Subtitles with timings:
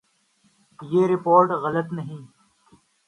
[0.79, 2.21] یہ رپورٹ غلط نہیں